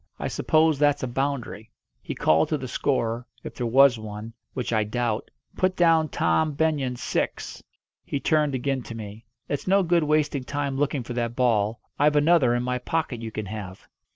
I 0.17 0.29
suppose 0.29 0.79
that's 0.79 1.03
a 1.03 1.07
boundary." 1.07 1.69
He 2.01 2.15
called 2.15 2.49
to 2.49 2.57
the 2.57 2.67
scorer 2.67 3.27
if 3.43 3.53
there 3.53 3.67
was 3.67 3.99
one, 3.99 4.33
which 4.55 4.73
I 4.73 4.83
doubt 4.83 5.29
"Put 5.55 5.75
down 5.75 6.09
Tom 6.09 6.53
Benyon 6.53 6.95
six!" 6.95 7.61
He 8.03 8.19
turned 8.19 8.55
again 8.55 8.81
to 8.81 8.95
me. 8.95 9.25
"It's 9.47 9.67
no 9.67 9.83
good 9.83 10.03
wasting 10.03 10.43
time 10.43 10.75
looking 10.75 11.03
for 11.03 11.13
that 11.13 11.35
ball. 11.35 11.81
I've 11.99 12.15
another 12.15 12.55
in 12.55 12.63
my 12.63 12.79
pocket 12.79 13.21
you 13.21 13.29
can 13.31 13.45
have." 13.45 13.87